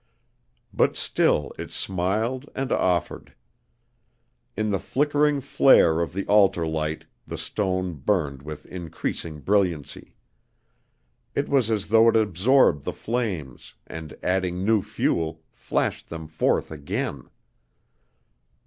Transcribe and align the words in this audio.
But 0.73 0.97
still 0.97 1.51
it 1.59 1.71
smiled 1.71 2.49
and 2.55 2.71
offered. 2.71 3.35
In 4.57 4.71
the 4.71 4.79
flickering 4.79 5.41
flare 5.41 6.01
of 6.01 6.13
the 6.13 6.25
altar 6.25 6.65
light 6.65 7.05
the 7.27 7.37
stone 7.37 7.93
burned 7.93 8.41
with 8.41 8.65
increasing 8.65 9.41
brilliancy. 9.41 10.15
It 11.35 11.47
was 11.49 11.69
as 11.69 11.89
though 11.89 12.09
it 12.09 12.15
absorbed 12.15 12.83
the 12.83 12.93
flames 12.93 13.75
and, 13.85 14.17
adding 14.23 14.65
new 14.65 14.81
fuel, 14.81 15.43
flashed 15.51 16.09
them 16.09 16.25
forth 16.27 16.71
again. 16.71 17.29